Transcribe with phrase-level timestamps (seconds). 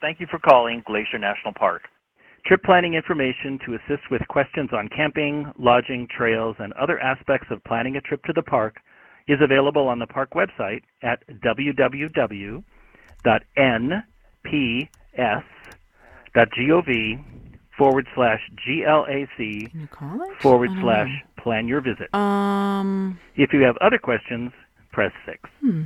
[0.00, 1.82] Thank you for calling Glacier National Park.
[2.46, 7.62] Trip planning information to assist with questions on camping, lodging, trails, and other aspects of
[7.64, 8.76] planning a trip to the park
[9.28, 12.64] is available on the park website at www.nps.gov
[17.76, 20.36] forward slash GLAC Can you call it?
[20.42, 21.08] forward slash
[21.42, 22.12] plan your visit.
[22.14, 23.18] Um.
[23.36, 24.50] If you have other questions,
[24.92, 25.38] press 6.
[25.60, 25.82] Hmm.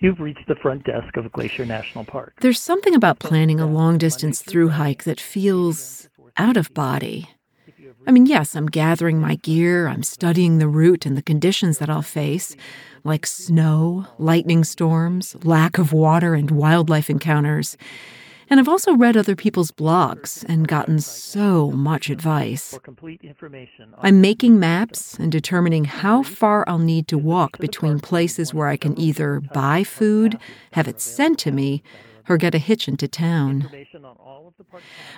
[0.00, 2.34] You've reached the front desk of Glacier National Park.
[2.40, 7.28] There's something about planning a long distance through hike that feels out of body.
[8.06, 11.90] I mean, yes, I'm gathering my gear, I'm studying the route and the conditions that
[11.90, 12.54] I'll face,
[13.02, 17.76] like snow, lightning storms, lack of water, and wildlife encounters.
[18.50, 22.70] And I've also read other people's blogs and gotten so much advice.
[22.70, 27.58] For complete information on I'm making maps and determining how far I'll need to walk
[27.58, 30.38] between places where I can either buy food,
[30.72, 31.82] have it sent to me,
[32.28, 33.70] or get a hitch into town.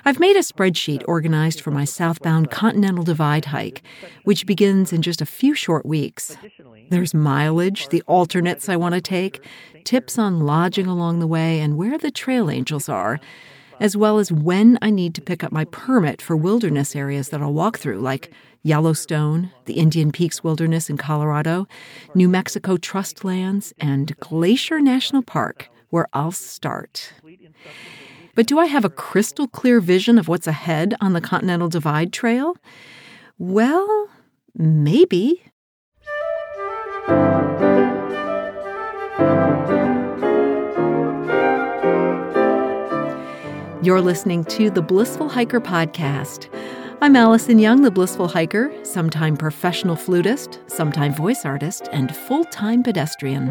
[0.05, 3.83] I've made a spreadsheet organized for my southbound Continental Divide hike,
[4.25, 6.36] which begins in just a few short weeks.
[6.91, 9.44] There's mileage, the alternates I want to take,
[9.84, 13.20] tips on lodging along the way, and where the trail angels are,
[13.78, 17.41] as well as when I need to pick up my permit for wilderness areas that
[17.41, 18.31] I'll walk through, like
[18.62, 21.66] Yellowstone, the Indian Peaks Wilderness in Colorado,
[22.14, 27.12] New Mexico Trust Lands, and Glacier National Park, where I'll start.
[28.34, 32.12] But do I have a crystal clear vision of what's ahead on the Continental Divide
[32.12, 32.56] Trail?
[33.38, 34.08] Well,
[34.55, 35.42] maybe.
[43.82, 46.48] You're listening to the Blissful Hiker Podcast.
[47.00, 52.82] I'm Alison Young, the Blissful Hiker, sometime professional flutist, sometime voice artist, and full time
[52.82, 53.50] pedestrian.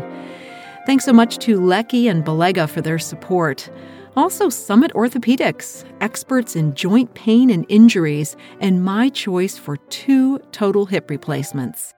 [0.86, 3.70] Thanks so much to Lecky and Belega for their support.
[4.16, 10.86] Also, Summit Orthopedics, experts in joint pain and injuries, and my choice for two total
[10.88, 11.94] hip replacements.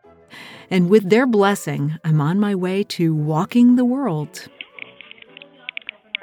[0.69, 4.47] And with their blessing, I'm on my way to walking the world.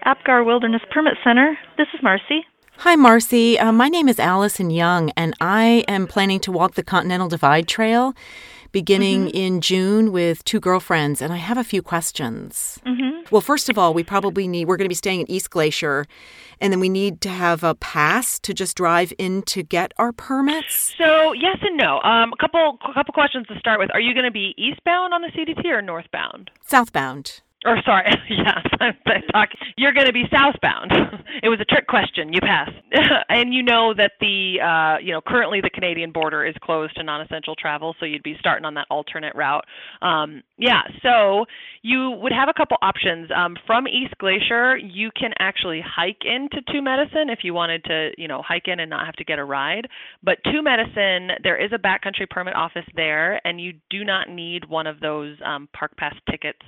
[0.04, 1.58] Apgar Wilderness Permit Center.
[1.76, 2.44] This is Marcy.
[2.78, 3.58] Hi, Marcy.
[3.58, 7.66] Uh, my name is Alison Young, and I am planning to walk the Continental Divide
[7.66, 8.14] Trail
[8.78, 12.78] beginning in June with two girlfriends, and I have a few questions.
[12.86, 13.26] Mm-hmm.
[13.32, 16.06] Well, first of all, we probably need, we're going to be staying in East Glacier,
[16.60, 20.12] and then we need to have a pass to just drive in to get our
[20.12, 20.94] permits.
[20.96, 22.00] So yes and no.
[22.02, 23.90] Um, a couple a couple questions to start with.
[23.92, 26.50] Are you going to be eastbound on the CDT or northbound?
[26.64, 27.40] Southbound.
[27.64, 28.94] Or sorry, yes, I'm
[29.32, 29.58] talking.
[29.76, 30.92] You're going to be southbound.
[31.42, 32.32] it was a trick question.
[32.32, 32.70] You passed,
[33.28, 37.02] and you know that the uh, you know currently the Canadian border is closed to
[37.02, 39.64] non-essential travel, so you'd be starting on that alternate route.
[40.02, 41.46] Um, yeah, so
[41.82, 43.28] you would have a couple options.
[43.34, 48.10] Um, from East Glacier, you can actually hike into Two Medicine if you wanted to,
[48.16, 49.88] you know, hike in and not have to get a ride.
[50.22, 54.68] But Two Medicine, there is a backcountry permit office there, and you do not need
[54.68, 56.60] one of those um, park pass tickets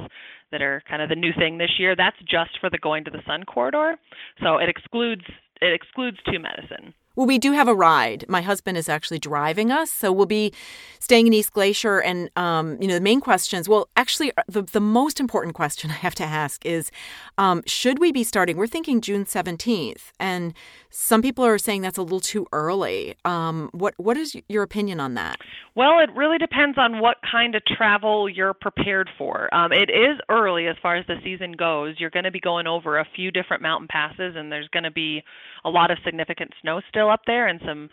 [0.50, 1.94] that are kind of the new thing this year.
[1.96, 3.96] That's just for the going to the sun corridor,
[4.42, 5.24] so it excludes
[5.60, 6.94] it excludes Two Medicine.
[7.20, 8.25] Well, we do have a ride.
[8.31, 10.54] My husband is actually driving us, so we'll be
[11.00, 12.00] staying in East Glacier.
[12.00, 13.69] And um, you know, the main questions.
[13.69, 16.91] Well, actually, uh, the the most important question I have to ask is,
[17.36, 18.56] um, should we be starting?
[18.56, 20.54] We're thinking June seventeenth, and
[20.88, 23.14] some people are saying that's a little too early.
[23.26, 25.41] Um, what what is your opinion on that?
[25.76, 29.54] Well, it really depends on what kind of travel you're prepared for.
[29.54, 31.97] Um, it is early as far as the season goes.
[31.98, 34.91] You're going to be going over a few different mountain passes, and there's going to
[34.91, 35.22] be
[35.66, 37.91] a lot of significant snow still up there, and some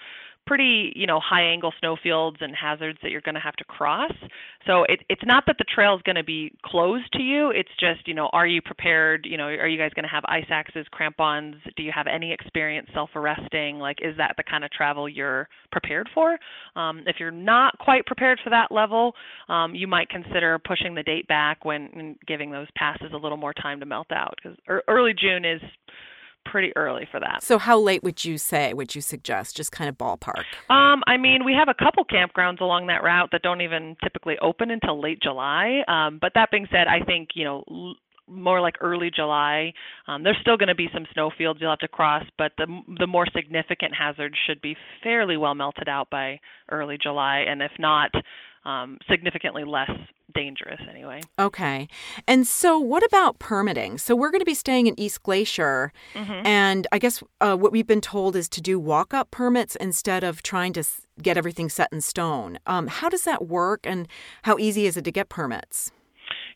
[0.47, 4.13] pretty, you know, high angle snowfields and hazards that you're going to have to cross.
[4.65, 7.51] So it, it's not that the trail is going to be closed to you.
[7.51, 9.27] It's just, you know, are you prepared?
[9.29, 11.55] You know, are you guys going to have ice axes, crampons?
[11.75, 13.77] Do you have any experience self-arresting?
[13.77, 16.37] Like, is that the kind of travel you're prepared for?
[16.75, 19.13] Um, if you're not quite prepared for that level,
[19.49, 23.53] um, you might consider pushing the date back when giving those passes a little more
[23.53, 24.57] time to melt out because
[24.87, 25.61] early June is
[26.51, 27.43] pretty early for that.
[27.43, 28.73] So, how late would you say?
[28.73, 29.55] Would you suggest?
[29.55, 30.43] Just kind of ballpark.
[30.69, 34.37] Um, I mean, we have a couple campgrounds along that route that don't even typically
[34.41, 35.83] open until late July.
[35.87, 37.63] Um, but that being said, I think you know.
[37.69, 37.95] L-
[38.29, 39.71] more like early July.
[40.05, 42.65] Um, there's still going to be some snowfields you'll have to cross, but the
[42.99, 47.71] the more significant hazards should be fairly well melted out by early July, and if
[47.79, 48.11] not,
[48.65, 49.91] um, significantly less
[50.33, 51.21] dangerous anyway.
[51.39, 51.87] Okay.
[52.27, 53.97] And so, what about permitting?
[53.97, 56.45] So, we're going to be staying in East Glacier, Mm-hmm.
[56.45, 60.23] and I guess uh, what we've been told is to do walk up permits instead
[60.23, 60.83] of trying to
[61.21, 62.59] get everything set in stone.
[62.67, 64.07] Um, how does that work, and
[64.43, 65.91] how easy is it to get permits?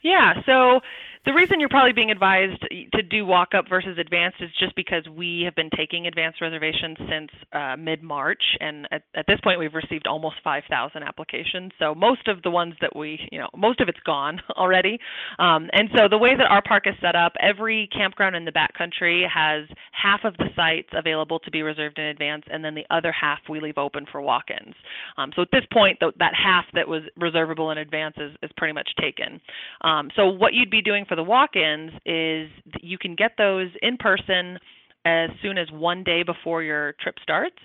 [0.03, 0.81] Yeah, so
[1.23, 5.07] The reason you're probably being advised to do walk up versus advanced is just because
[5.07, 9.59] we have been taking advanced reservations since uh, mid March, and at, at, this point
[9.59, 11.73] we've received almost 5,000 applications.
[11.77, 14.97] So most of the ones that we, you know, most of it's gone already.
[15.38, 18.51] Um, and so the way that our park is set up, every campground in the
[18.51, 22.85] backcountry has half of the sites available to be reserved in advance, and then the
[22.89, 24.73] other half we leave open for walk ins.
[25.18, 28.50] Um, so at this point, the, that half that was reservable in advance is, is
[28.57, 29.39] pretty much taken.
[29.81, 32.49] Um, so what you'd be doing for the walk-ins is
[32.79, 34.57] you can get those in person
[35.03, 37.57] as soon as one day before your trip starts.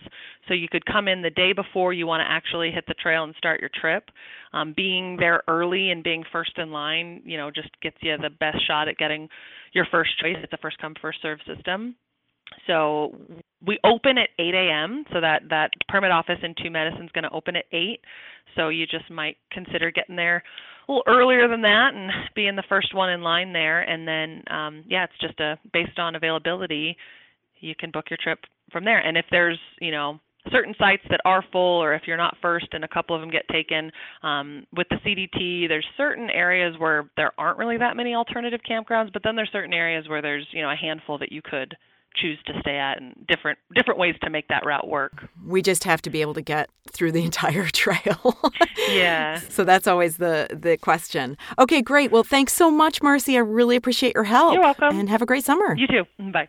[0.48, 3.22] So you could come in the day before you want to actually hit the trail
[3.22, 4.08] and start your trip.
[4.52, 8.30] Um, being there early and being first in line, you know, just gets you the
[8.30, 9.28] best shot at getting
[9.74, 10.38] your first choice.
[10.42, 11.94] It's a first come first serve system.
[12.66, 13.14] So
[13.64, 15.04] we open at 8 a.m.
[15.12, 18.00] So that that permit office in Two Medicine is going to open at 8.
[18.56, 20.42] So you just might consider getting there
[20.88, 23.82] a little earlier than that and being the first one in line there.
[23.82, 26.96] And then um, yeah, it's just a based on availability,
[27.60, 28.40] you can book your trip
[28.72, 28.98] from there.
[28.98, 30.20] And if there's you know
[30.52, 33.30] certain sites that are full or if you're not first and a couple of them
[33.30, 33.90] get taken
[34.22, 39.12] um, with the cdt there's certain areas where there aren't really that many alternative campgrounds
[39.12, 41.76] but then there's certain areas where there's you know a handful that you could
[42.16, 45.12] choose to stay at and different different ways to make that route work.
[45.46, 48.38] We just have to be able to get through the entire trail.
[48.88, 49.40] yeah.
[49.48, 51.36] So that's always the the question.
[51.58, 52.10] Okay, great.
[52.10, 53.36] Well, thanks so much, Marcy.
[53.36, 54.54] I really appreciate your help.
[54.54, 54.98] You're welcome.
[54.98, 55.76] And have a great summer.
[55.76, 56.04] You too.
[56.32, 56.48] Bye.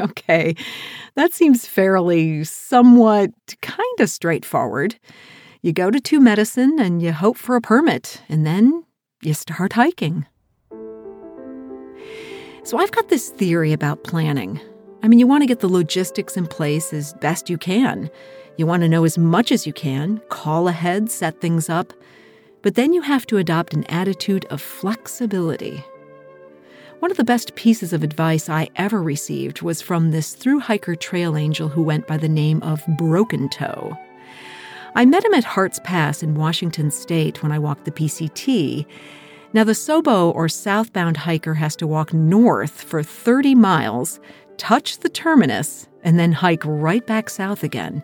[0.00, 0.56] Okay.
[1.14, 3.30] That seems fairly somewhat
[3.62, 4.96] kind of straightforward.
[5.62, 8.84] You go to Two Medicine and you hope for a permit, and then
[9.22, 10.26] you start hiking.
[12.64, 14.58] So I've got this theory about planning.
[15.02, 18.10] I mean, you want to get the logistics in place as best you can.
[18.56, 21.92] You want to know as much as you can, call ahead, set things up.
[22.62, 25.84] But then you have to adopt an attitude of flexibility.
[27.00, 30.96] One of the best pieces of advice I ever received was from this through hiker
[30.96, 33.94] trail angel who went by the name of Broken Toe.
[34.94, 38.86] I met him at Hart's Pass in Washington state when I walked the PCT,
[39.54, 44.18] now, the Sobo or southbound hiker has to walk north for 30 miles,
[44.56, 48.02] touch the terminus, and then hike right back south again.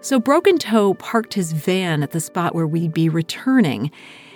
[0.00, 3.90] So, Broken Toe parked his van at the spot where we'd be returning,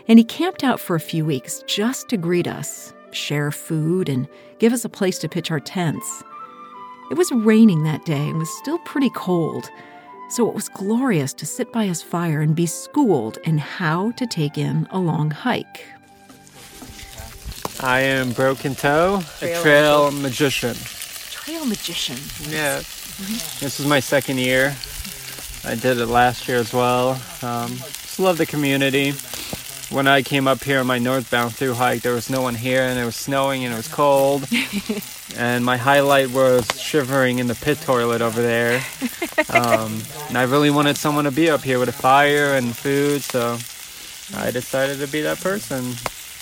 [0.08, 4.28] and he camped out for a few weeks just to greet us, share food, and
[4.58, 6.22] give us a place to pitch our tents.
[7.11, 9.70] It was raining that day and was still pretty cold,
[10.28, 14.26] so it was glorious to sit by his fire and be schooled in how to
[14.26, 15.82] take in a long hike.
[17.82, 20.75] I am Broken Toe, trail a trail magician.
[20.75, 22.17] Trail magician.
[22.53, 22.81] Yeah.
[22.81, 23.65] Mm-hmm.
[23.65, 24.77] This is my second year.
[25.65, 27.12] I did it last year as well.
[27.41, 29.12] Um, just love the community.
[29.88, 32.82] When I came up here on my northbound through hike, there was no one here,
[32.82, 34.47] and it was snowing and it was cold.
[35.38, 38.85] and my highlight was shivering in the pit toilet over there.
[39.49, 43.23] Um, and I really wanted someone to be up here with a fire and food,
[43.23, 43.56] so
[44.37, 45.94] I decided to be that person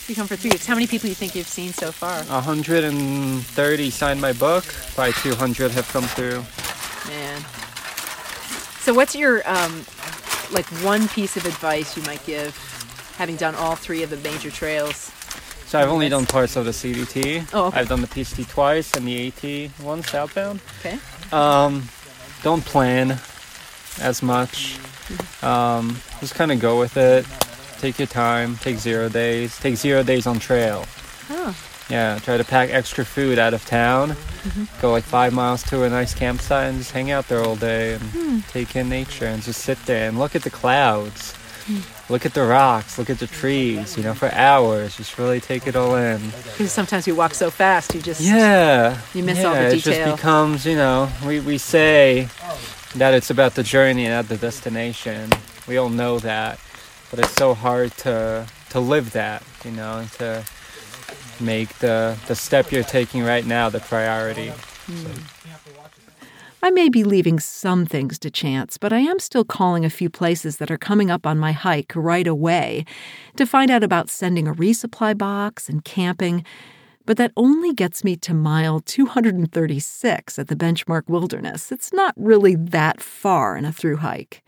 [0.09, 0.67] you come for three weeks.
[0.67, 2.23] How many people do you think you've seen so far?
[2.25, 4.65] 130 signed my book.
[4.95, 6.45] Probably 200 have come through.
[7.09, 7.41] Man.
[8.81, 9.85] So, what's your um,
[10.51, 12.57] like one piece of advice you might give,
[13.17, 15.13] having done all three of the major trails?
[15.67, 17.51] So I've only done parts of the CDT.
[17.53, 17.81] Oh, okay.
[17.81, 20.61] I've done the PCT twice and the AT one southbound.
[20.81, 20.99] Okay.
[21.31, 21.87] Um,
[22.43, 23.19] don't plan
[24.01, 24.79] as much.
[24.79, 25.45] Mm-hmm.
[25.45, 27.27] Um, just kind of go with it.
[27.79, 28.57] Take your time.
[28.57, 29.59] Take zero days.
[29.59, 30.85] Take zero days on trail.
[31.31, 31.57] Oh.
[31.89, 34.11] Yeah, try to pack extra food out of town.
[34.11, 34.81] Mm-hmm.
[34.83, 37.95] Go like five miles to a nice campsite and just hang out there all day
[37.95, 38.49] and mm.
[38.49, 41.35] take in nature and just sit there and look at the clouds.
[41.65, 42.11] Mm.
[42.11, 44.97] Look at the rocks, look at the trees, you know, for hours.
[44.97, 46.21] Just really take it all in.
[46.29, 49.93] Because sometimes we walk so fast, you just yeah, you miss yeah, all the detail.
[49.93, 52.29] It just becomes, you know, we, we say
[52.97, 55.31] that it's about the journey and not the destination.
[55.67, 56.59] We all know that
[57.11, 60.45] but it's so hard to to live that, you know, and to
[61.41, 64.53] make the the step you're taking right now the priority.
[64.87, 65.39] Mm.
[66.61, 70.11] I may be leaving some things to chance, but I am still calling a few
[70.11, 72.85] places that are coming up on my hike right away
[73.37, 76.45] to find out about sending a resupply box and camping.
[77.07, 81.71] But that only gets me to mile 236 at the benchmark wilderness.
[81.71, 84.43] It's not really that far in a through hike.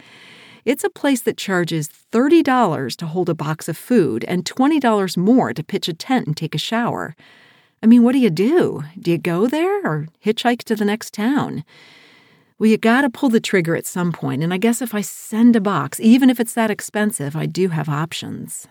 [0.64, 5.52] It's a place that charges $30 to hold a box of food and $20 more
[5.52, 7.16] to pitch a tent and take a shower.
[7.82, 8.84] I mean, what do you do?
[8.98, 11.64] Do you go there or hitchhike to the next town?
[12.58, 15.56] Well, you gotta pull the trigger at some point, and I guess if I send
[15.56, 18.68] a box, even if it's that expensive, I do have options.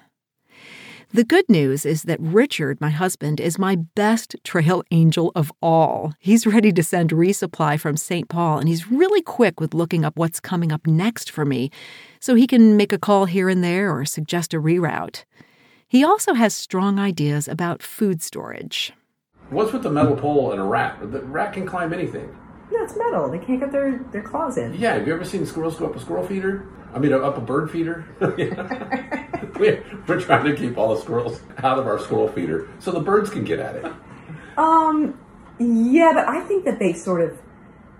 [1.11, 6.13] The good news is that Richard, my husband, is my best trail angel of all.
[6.19, 8.29] He's ready to send resupply from St.
[8.29, 11.71] Paul, and he's really quick with looking up what's coming up next for me,
[12.19, 15.23] so he can make a call here and there or suggest a reroute.
[15.87, 18.93] He also has strong ideas about food storage.
[19.49, 20.99] What's with the metal pole and a rat?
[21.01, 22.37] The rat can climb anything.
[22.71, 23.29] No, it's metal.
[23.29, 24.73] They can't get their, their claws in.
[24.75, 26.67] Yeah, have you ever seen squirrels go up a squirrel feeder?
[26.93, 28.05] I mean, up a bird feeder?
[28.19, 32.99] we're, we're trying to keep all the squirrels out of our squirrel feeder so the
[32.99, 33.85] birds can get at it.
[34.57, 35.19] Um,
[35.59, 37.37] yeah, but I think that they sort of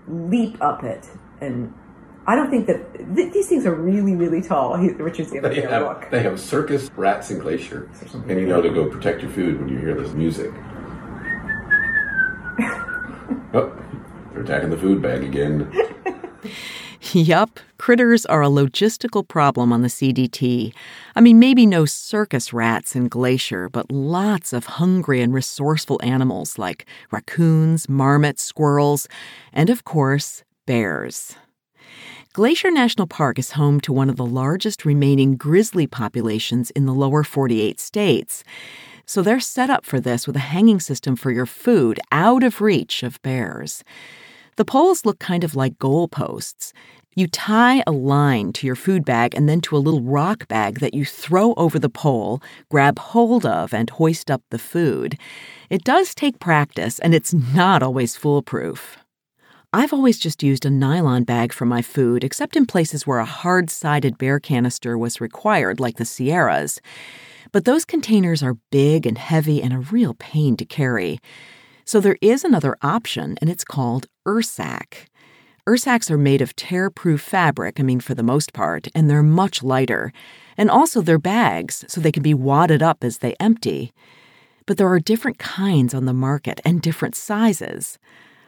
[0.08, 1.08] leap up it.
[1.40, 1.72] And
[2.26, 4.76] I don't think that th- these things are really, really tall.
[4.76, 6.10] He, Richard's giving me a look.
[6.10, 7.88] they have circus rats in Glacier.
[8.12, 10.52] And you know to go protect your food when you hear this music.
[13.54, 13.79] oh,
[14.44, 15.72] they're attacking the food bag again.
[17.12, 20.72] Yup, critters are a logistical problem on the CDT.
[21.16, 26.58] I mean, maybe no circus rats in Glacier, but lots of hungry and resourceful animals
[26.58, 29.08] like raccoons, marmots, squirrels,
[29.52, 31.36] and of course, bears.
[32.32, 36.94] Glacier National Park is home to one of the largest remaining grizzly populations in the
[36.94, 38.44] lower 48 states.
[39.04, 42.60] So they're set up for this with a hanging system for your food out of
[42.60, 43.82] reach of bears.
[44.60, 46.74] The poles look kind of like goalposts.
[47.16, 50.80] You tie a line to your food bag and then to a little rock bag
[50.80, 55.16] that you throw over the pole, grab hold of, and hoist up the food.
[55.70, 58.98] It does take practice, and it's not always foolproof.
[59.72, 63.24] I've always just used a nylon bag for my food, except in places where a
[63.24, 66.82] hard sided bear canister was required, like the Sierras.
[67.50, 71.18] But those containers are big and heavy and a real pain to carry.
[71.86, 75.08] So there is another option, and it's called Ursack.
[75.66, 79.24] Ursacks are made of tear proof fabric, I mean, for the most part, and they're
[79.24, 80.12] much lighter.
[80.56, 83.92] And also, they're bags, so they can be wadded up as they empty.
[84.66, 87.98] But there are different kinds on the market and different sizes.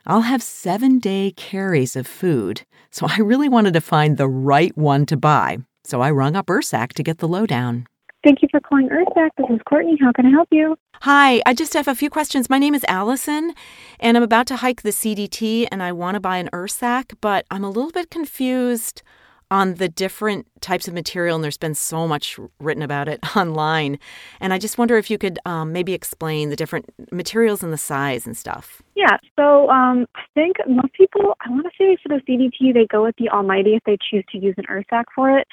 [0.06, 2.62] I'll have seven day carries of food,
[2.92, 5.58] so I really wanted to find the right one to buy.
[5.82, 7.88] So I rung up Ursack to get the lowdown.
[8.24, 9.30] Thank you for calling Ursack.
[9.36, 9.96] This is Courtney.
[10.00, 10.76] How can I help you?
[11.00, 12.48] Hi, I just have a few questions.
[12.48, 13.52] My name is Alison,
[13.98, 17.44] and I'm about to hike the CDT, and I want to buy an Ursack, but
[17.50, 19.02] I'm a little bit confused
[19.50, 23.98] on the different types of material, and there's been so much written about it online.
[24.40, 27.78] And I just wonder if you could um, maybe explain the different materials and the
[27.78, 28.82] size and stuff.
[28.94, 32.86] Yeah, so um, I think most people, I want to say for the CDT, they
[32.86, 35.48] go with the Almighty if they choose to use an Ursack for it.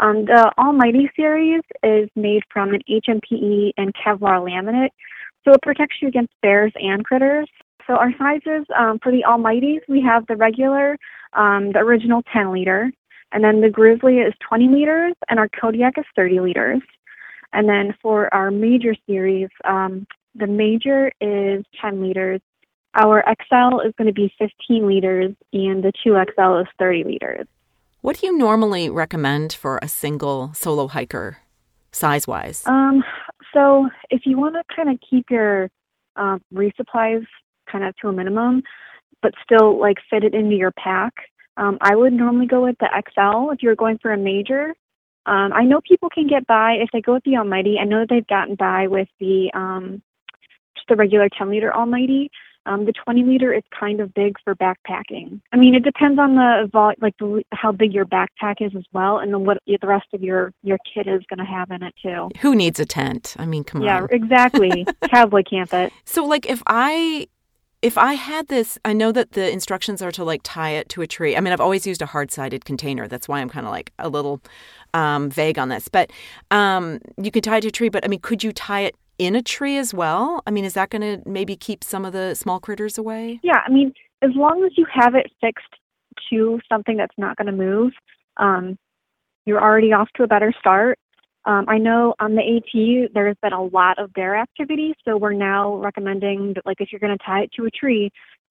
[0.00, 4.88] Um, the Almighty series is made from an HMPE and Kevlar laminate,
[5.44, 7.48] so it protects you against bears and critters.
[7.86, 10.96] So our sizes um, for the Almighties, we have the regular,
[11.34, 12.90] um, the original 10 liter,
[13.32, 16.80] and then the Grizzly is 20 liters, and our Kodiak is 30 liters.
[17.52, 22.40] And then for our major series, um, the major is 10 liters.
[22.94, 27.46] Our XL is going to be 15 liters, and the 2XL is 30 liters.
[28.02, 31.36] What do you normally recommend for a single solo hiker,
[31.92, 32.62] size wise?
[32.64, 33.04] Um,
[33.52, 35.70] so if you want to kind of keep your
[36.16, 37.26] uh, resupplies
[37.70, 38.62] kind of to a minimum,
[39.20, 41.12] but still like fit it into your pack,
[41.58, 44.74] um, I would normally go with the XL if you're going for a major.
[45.26, 47.76] Um, I know people can get by if they go with the Almighty.
[47.78, 50.00] I know that they've gotten by with the um,
[50.74, 52.30] just the regular 10 liter Almighty.
[52.66, 55.40] Um, the 20 liter is kind of big for backpacking.
[55.52, 58.84] I mean, it depends on the vol- like the, how big your backpack is as
[58.92, 61.82] well, and then what the rest of your your kit is going to have in
[61.82, 62.28] it too.
[62.40, 63.34] Who needs a tent?
[63.38, 64.08] I mean, come Yeah, on.
[64.10, 64.86] Yeah, exactly.
[65.10, 65.92] Cowboy camp it.
[66.04, 67.28] So like if I
[67.82, 71.02] if I had this, I know that the instructions are to like tie it to
[71.02, 71.36] a tree.
[71.36, 73.08] I mean, I've always used a hard-sided container.
[73.08, 74.42] That's why I'm kind of like a little
[74.92, 75.88] um, vague on this.
[75.88, 76.10] But
[76.50, 77.88] um, you could tie it to a tree.
[77.88, 80.42] But I mean, could you tie it in a tree as well?
[80.46, 83.38] I mean, is that going to maybe keep some of the small critters away?
[83.42, 85.76] Yeah, I mean, as long as you have it fixed
[86.30, 87.92] to something that's not going to move,
[88.38, 88.78] um,
[89.44, 90.98] you're already off to a better start.
[91.44, 95.34] Um, I know on the AT there's been a lot of bear activity, so we're
[95.34, 98.10] now recommending that, like, if you're going to tie it to a tree,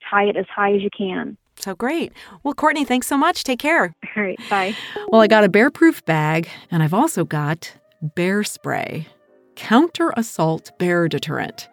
[0.09, 1.35] tie it as high as you can.
[1.55, 2.13] So great.
[2.43, 3.43] Well, Courtney, thanks so much.
[3.43, 3.95] Take care.
[4.15, 4.75] All right, bye.
[5.07, 7.73] Well, I got a bear proof bag, and I've also got
[8.15, 9.07] bear spray,
[9.59, 11.67] counter assault bear deterrent.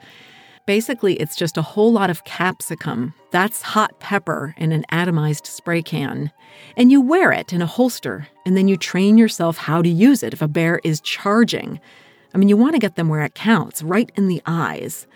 [0.66, 3.14] Basically, it's just a whole lot of capsicum.
[3.30, 6.32] That's hot pepper in an atomized spray can.
[6.76, 10.24] And you wear it in a holster, and then you train yourself how to use
[10.24, 11.80] it if a bear is charging.
[12.34, 15.06] I mean, you want to get them where it counts, right in the eyes.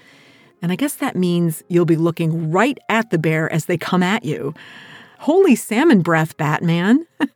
[0.62, 4.04] And I guess that means you'll be looking right at the bear as they come
[4.04, 4.54] at you.
[5.18, 7.04] Holy salmon breath, Batman!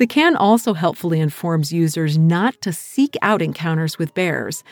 [0.00, 4.64] the can also helpfully informs users not to seek out encounters with bears.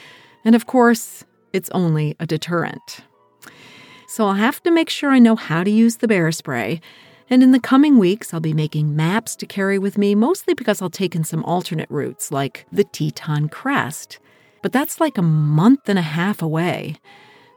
[0.43, 3.01] And of course, it's only a deterrent.
[4.09, 6.81] So I'll have to make sure I know how to use the bear spray.
[7.29, 10.81] And in the coming weeks, I'll be making maps to carry with me, mostly because
[10.81, 14.19] I'll take in some alternate routes, like the Teton Crest.
[14.63, 16.97] But that's like a month and a half away.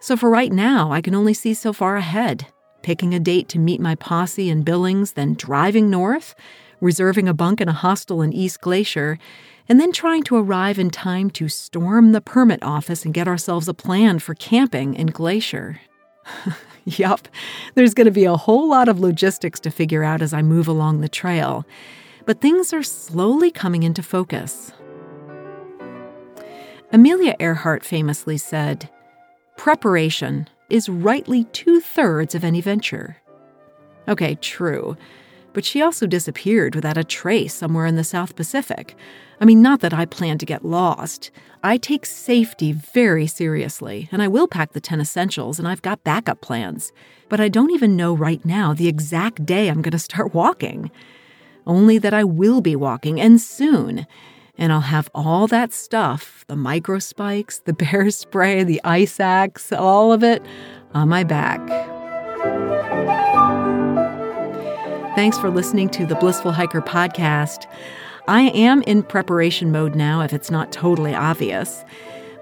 [0.01, 2.47] So for right now, I can only see so far ahead.
[2.83, 6.35] Picking a date to meet my posse in Billings, then driving north,
[6.81, 9.17] reserving a bunk in a hostel in East Glacier,
[9.69, 13.67] and then trying to arrive in time to storm the permit office and get ourselves
[13.67, 15.79] a plan for camping in Glacier.
[16.85, 17.27] yup,
[17.75, 20.67] there's going to be a whole lot of logistics to figure out as I move
[20.67, 21.65] along the trail,
[22.25, 24.73] but things are slowly coming into focus.
[26.91, 28.89] Amelia Earhart famously said,
[29.57, 33.17] Preparation is rightly two thirds of any venture.
[34.07, 34.97] Okay, true.
[35.53, 38.95] But she also disappeared without a trace somewhere in the South Pacific.
[39.39, 41.31] I mean, not that I plan to get lost.
[41.63, 46.03] I take safety very seriously, and I will pack the 10 essentials, and I've got
[46.03, 46.91] backup plans.
[47.27, 50.91] But I don't even know right now the exact day I'm going to start walking.
[51.67, 54.07] Only that I will be walking, and soon
[54.57, 59.71] and I'll have all that stuff the micro spikes, the bear spray, the ice axe,
[59.71, 60.45] all of it
[60.93, 61.59] on my back.
[65.21, 67.67] Thanks for listening to the Blissful Hiker podcast.
[68.27, 71.85] I am in preparation mode now, if it's not totally obvious.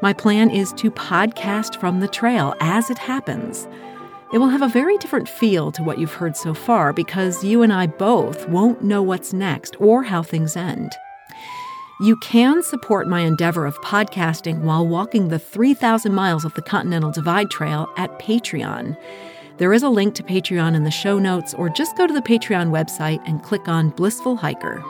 [0.01, 3.67] My plan is to podcast from the trail as it happens.
[4.31, 7.63] It will have a very different feel to what you've heard so far because you
[7.63, 10.93] and I both won't know what's next or how things end.
[11.99, 17.11] You can support my endeavor of podcasting while walking the 3,000 miles of the Continental
[17.11, 18.95] Divide Trail at Patreon.
[19.59, 22.21] There is a link to Patreon in the show notes, or just go to the
[22.21, 24.81] Patreon website and click on Blissful Hiker.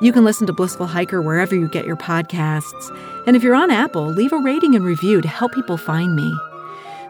[0.00, 2.96] You can listen to Blissful Hiker wherever you get your podcasts.
[3.26, 6.32] And if you're on Apple, leave a rating and review to help people find me.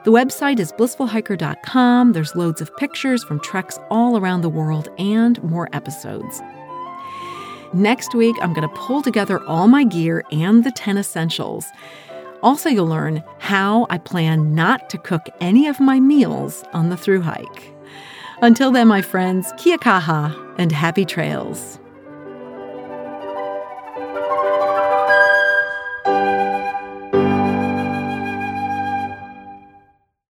[0.05, 2.15] The website is blissfulhiker.com.
[2.15, 6.41] There's loads of pictures from treks all around the world and more episodes.
[7.75, 11.67] Next week, I'm going to pull together all my gear and the 10 essentials.
[12.43, 16.97] Also, you'll learn how I plan not to cook any of my meals on the
[16.97, 17.75] through hike.
[18.43, 21.81] Until then, my friends, kia kaha and happy trails.